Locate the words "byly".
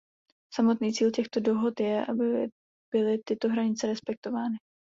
2.93-3.17